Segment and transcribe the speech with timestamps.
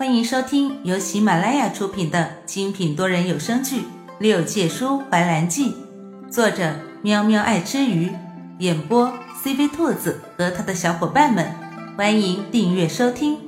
[0.00, 3.82] 欢迎收听由喜马拉雅出品的精品多人有声剧
[4.18, 5.74] 《六界书怀兰记》，
[6.30, 8.10] 作者喵喵爱吃鱼，
[8.60, 9.12] 演播
[9.44, 11.54] CV 兔子和他的小伙伴们。
[11.98, 13.38] 欢迎订阅收听。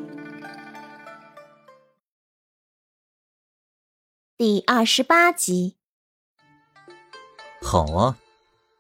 [4.37, 5.79] 第二十八集。
[7.63, 8.19] 好啊！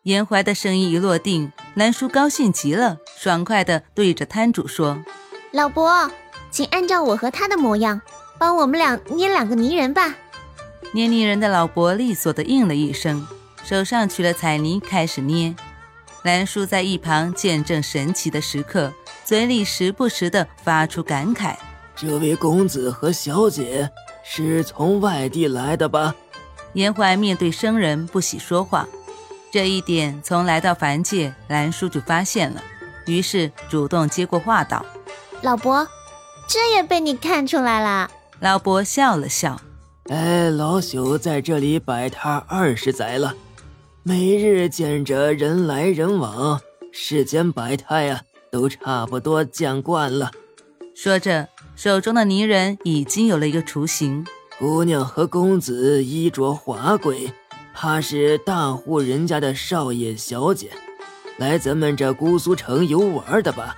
[0.02, 5.02] 严怀的声音一落定，兰叔高兴极了，爽快的对着摊主说
[5.52, 6.10] ：“老伯。”
[6.52, 8.00] 请按照我和他的模样，
[8.38, 10.14] 帮我们俩捏两个泥人吧。
[10.92, 13.26] 捏泥人的老伯利索的应了一声，
[13.64, 15.54] 手上取了彩泥开始捏。
[16.24, 18.92] 兰叔在一旁见证神奇的时刻，
[19.24, 21.56] 嘴里时不时的发出感慨
[21.96, 23.90] ：“这位公子和小姐
[24.22, 26.14] 是从外地来的吧？”
[26.74, 28.86] 严怀面对生人不喜说话，
[29.50, 32.62] 这一点从来到凡界，兰叔就发现了，
[33.06, 34.84] 于是主动接过话道
[35.40, 35.88] ：“老伯。”
[36.48, 38.10] 这也被你看出来了，
[38.40, 39.60] 老伯笑了笑。
[40.08, 43.34] 哎，老朽在这里摆摊二十载了，
[44.02, 46.60] 每日见着人来人往，
[46.92, 48.20] 世间百态啊，
[48.50, 50.30] 都差不多见惯了。
[50.94, 54.26] 说着，手中的泥人已经有了一个雏形。
[54.58, 57.32] 姑娘和公子衣着华贵，
[57.74, 60.70] 怕是大户人家的少爷小姐，
[61.38, 63.76] 来咱们这姑苏城游玩的吧？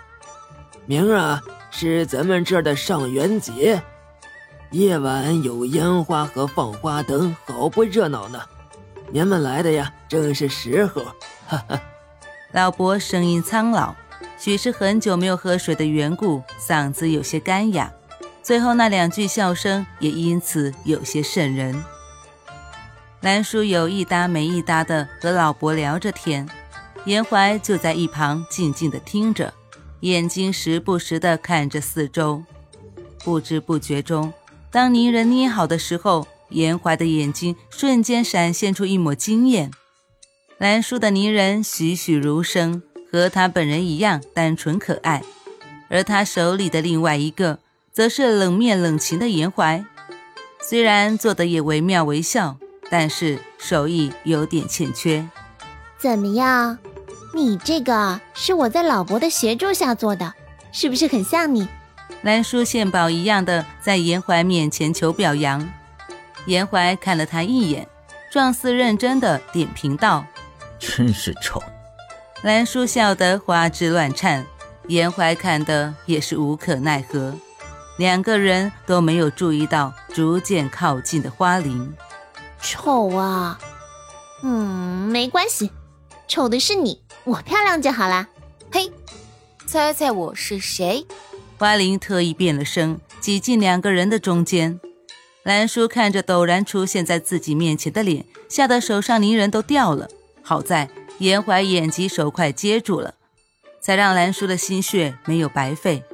[0.87, 1.42] 明儿啊。
[1.77, 3.83] 是咱们这儿的上元节，
[4.70, 8.41] 夜晚有烟花和放花灯，好不热闹呢。
[9.11, 11.02] 您们来的呀，正是时候。
[11.48, 11.83] 哈哈。
[12.52, 13.92] 老伯声音苍老，
[14.39, 17.92] 许是很久没有喝水的缘故，嗓子有些干哑。
[18.41, 21.83] 最后那两句笑声也因此有些瘆人。
[23.20, 26.48] 兰叔有一搭没一搭的和老伯聊着天，
[27.05, 29.52] 严怀就在一旁静静的听着。
[30.05, 32.45] 眼睛时不时地看着四周，
[33.25, 34.35] 不知不觉中，
[34.71, 39.71] 当泥人捏好的时候，严怀的眼睛瞬间闪现出一抹惊艳。
[40.59, 45.23] 兰叔的泥人栩栩如生，和他本人一样单纯可爱，
[45.89, 47.61] 而他手里的另外一个，
[47.91, 49.83] 则是冷面冷情的严怀。
[50.61, 52.59] 虽然做的也惟妙惟肖，
[52.91, 55.27] 但是手艺有点欠缺。
[55.97, 56.79] 怎么样？
[57.34, 60.33] 你这个是我在老伯的协助下做的，
[60.70, 61.67] 是不是很像你？
[62.22, 65.68] 兰叔献宝一样的在严怀面前求表扬。
[66.46, 67.89] 严怀看了他一眼，
[68.30, 70.24] 状似认真的点评道
[70.78, 71.61] ：“真是丑。”
[72.45, 74.46] 兰叔笑得花枝乱颤，
[74.86, 77.34] 严怀看的也是无可奈何。
[77.98, 81.92] 两个人都没有注意到逐渐靠近的花灵。
[82.61, 83.58] 丑啊，
[84.45, 85.72] 嗯，没关系，
[86.28, 87.04] 丑的是你。
[87.24, 88.29] 我漂亮就好啦。
[88.70, 88.92] 嘿，
[89.67, 91.07] 猜猜我是谁？
[91.58, 94.79] 花灵特意变了声，挤进两个人的中间。
[95.42, 100.08] 兰叔看着陡然出现在自己面前的脸，吓得手上泥人都掉了。
[100.42, 103.14] 好在严怀眼疾手快接住了，
[103.80, 106.05] 才让兰叔的心血没有白费。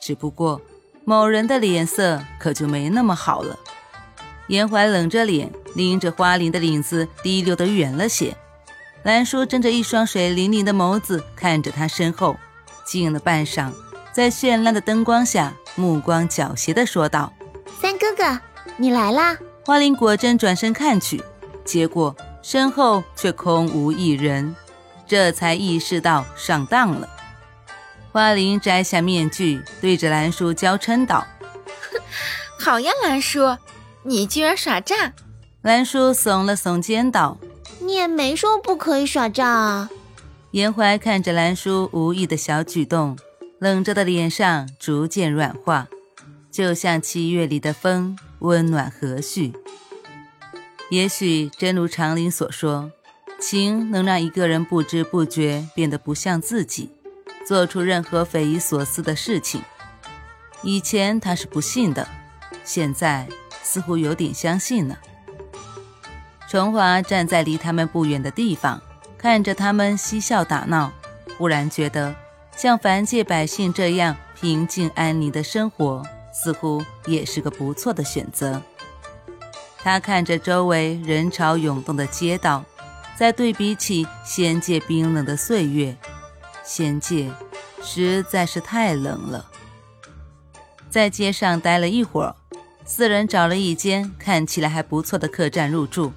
[0.00, 0.60] 只不过
[1.04, 3.58] 某人的脸色可就没那么好了。
[4.46, 8.36] 严怀冷着脸，拎着花灵的领子滴溜的远了些。
[9.04, 12.38] 兰叔睁着一双水灵灵的眸子看着他身后，
[12.86, 13.70] 静了半晌，
[14.12, 17.30] 在绚烂的灯光下，目光狡黠地说道
[17.82, 18.40] ：“三哥哥，
[18.78, 21.22] 你来啦！”花灵果真转身看去，
[21.66, 24.56] 结果身后却空无一人，
[25.06, 27.06] 这才意识到上当了。
[28.10, 31.26] 花灵摘下面具，对着兰叔娇嗔道
[31.92, 32.00] ：“哼
[32.58, 33.58] 好呀，兰叔，
[34.02, 35.12] 你居然耍诈！”
[35.60, 37.36] 兰叔耸了耸肩道。
[37.84, 39.90] 你也没说不可以耍诈啊！
[40.52, 43.18] 严怀看着兰叔无意的小举动，
[43.58, 45.88] 冷着的脸上逐渐软化，
[46.50, 49.52] 就像七月里的风，温暖和煦。
[50.88, 52.90] 也许真如长林所说，
[53.38, 56.90] 情能让一个人不知不觉变得不像自己，
[57.46, 59.60] 做出任何匪夷所思的事情。
[60.62, 62.08] 以前他是不信的，
[62.64, 63.28] 现在
[63.62, 64.98] 似乎有点相信了。
[66.54, 68.80] 崇华站在离他们不远的地方，
[69.18, 70.92] 看着他们嬉笑打闹，
[71.36, 72.14] 忽然觉得
[72.56, 76.00] 像凡界百姓这样平静安宁的生活，
[76.32, 78.62] 似乎也是个不错的选择。
[79.78, 82.64] 他看着周围人潮涌动的街道，
[83.16, 85.96] 再对比起仙界冰冷的岁月，
[86.62, 87.32] 仙界
[87.82, 89.50] 实在是太冷了。
[90.88, 92.36] 在街上待了一会儿，
[92.84, 96.12] 四人找了一间看起来还不错的客栈入住。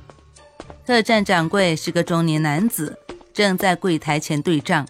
[0.87, 2.97] 客栈掌柜是个中年男子，
[3.33, 4.87] 正在柜台前对账。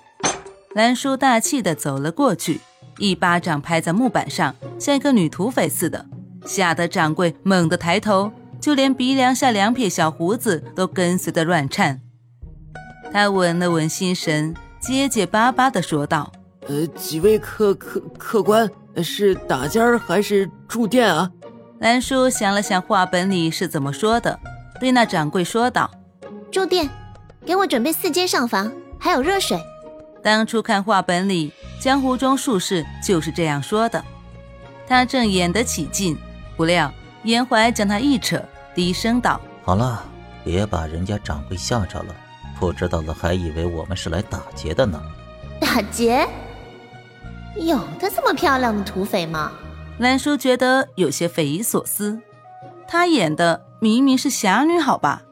[0.76, 2.62] 兰叔大气的走了过去，
[3.00, 6.06] 一巴掌拍在木板上，像一个女土匪似的，
[6.46, 12.00] 吓得掌柜猛地抬头，就连鼻梁下两撇小胡子都跟随的乱颤。
[13.12, 16.32] 他稳了稳心神，结结巴巴的说道
[16.70, 18.70] ：“呃，几位客客客官，
[19.04, 21.32] 是打尖儿还是住店啊？”
[21.82, 24.40] 兰叔想了想话本里是怎么说的，
[24.80, 25.90] 对那掌柜说道
[26.52, 26.90] ：“住店，
[27.46, 29.60] 给我准备四间上房，还有热水。”
[30.24, 34.04] 当初看话本里，江湖中术士就是这样说的。
[34.88, 36.18] 他正演得起劲，
[36.56, 36.92] 不料
[37.24, 38.42] 严怀将他一扯，
[38.76, 40.04] 低声道：“好了，
[40.44, 42.16] 别把人家掌柜吓着了，
[42.60, 45.02] 不知道的还以为我们是来打劫的呢。”
[45.60, 46.28] 打劫？
[47.56, 49.52] 有的这么漂亮的土匪吗？
[49.98, 52.20] 兰叔觉得有些匪夷所思。
[52.88, 55.24] 他演的明明是侠女，好吧？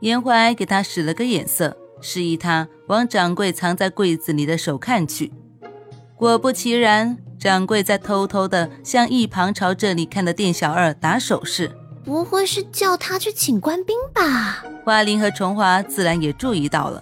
[0.00, 1.76] 严怀给他使了个眼色。
[2.04, 5.32] 示意他往掌柜藏在柜子里的手看去，
[6.16, 11.70] 果不其然，掌柜在偷偷的向一旁朝这里看的店小二打手势。
[12.04, 14.64] 不会是叫他去请官兵吧？
[14.84, 17.00] 花灵和崇华自然也注意到了。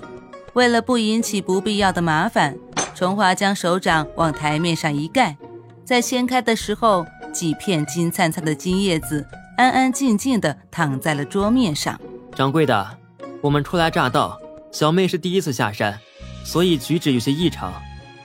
[0.53, 2.59] 为了不引起不必要的麻烦，
[2.95, 5.39] 崇华将手掌往台面上一盖，
[5.83, 9.27] 在掀开的时候，几片金灿灿的金叶子
[9.61, 12.01] 安安静静的躺在了桌面上。
[12.35, 12.99] 掌柜的，
[13.43, 14.41] 我们初来乍到。
[14.73, 15.99] 小妹是第一次下山，
[16.45, 17.71] 所以举止有些异常，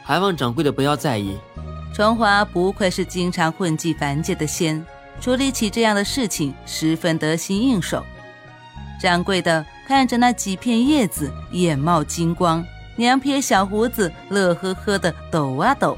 [0.01, 1.35] 还望掌柜的不要在意。
[1.93, 4.81] 崇华不愧是经常混迹凡界的仙，
[5.19, 8.01] 处理起这样的事情十分得心应手。
[9.01, 12.63] 掌柜的看着那几片叶子，眼冒金光，
[12.95, 15.97] 两撇小胡子乐呵呵的抖啊抖，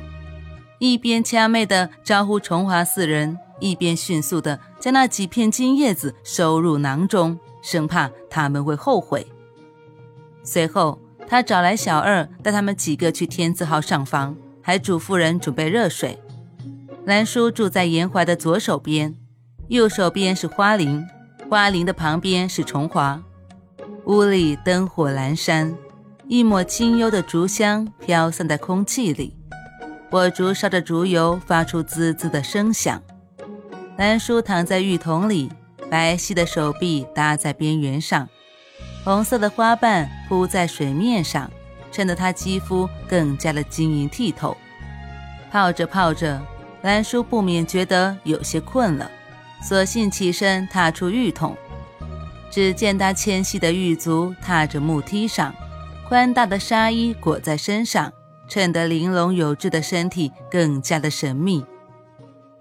[0.79, 9.25] 一边掐妹的招呼崇华四人，一边迅速的将那几片金叶子收入囊中，生怕他们会后悔。
[10.43, 16.17] 随后，他找来小二，带他们几个去天字号上房，还嘱咐人准备热水。
[17.05, 19.15] 兰叔住在严怀的左手边，
[19.67, 21.05] 右手边是花林，
[21.49, 23.21] 花林的旁边是重华。
[24.05, 25.75] 屋里灯火阑珊，
[26.27, 29.35] 一抹清幽的竹香飘散在空气里，
[30.09, 33.01] 火烛烧着竹油，发出滋滋的声响。
[33.97, 35.51] 兰叔躺在浴桶里，
[35.89, 38.29] 白皙的手臂搭在边缘上。
[39.03, 41.49] 红色的花瓣铺在水面上，
[41.91, 44.55] 衬得他肌肤更加的晶莹剔透。
[45.49, 46.39] 泡着泡着，
[46.83, 49.09] 兰叔不免觉得有些困了，
[49.63, 51.57] 索性起身踏出浴桶。
[52.51, 55.55] 只见他纤细的玉足踏着木梯上，
[56.07, 58.13] 宽大的纱衣裹在身上，
[58.47, 61.65] 衬得玲珑有致的身体更加的神秘。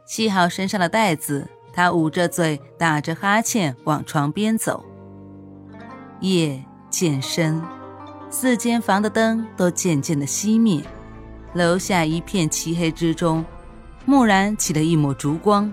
[0.06, 4.84] 系好身上的带子，他捂着嘴，打着哈欠往床边走。
[6.20, 7.60] 夜渐深，
[8.30, 10.80] 四间房的灯都渐渐的熄灭，
[11.54, 13.44] 楼下一片漆黑之中，
[14.06, 15.70] 蓦然起了一抹烛光。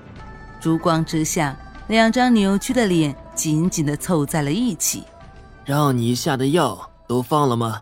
[0.60, 1.56] 烛光之下，
[1.88, 5.04] 两张扭曲的脸紧紧的凑在了一起。
[5.64, 7.82] 让你下的药都放了吗？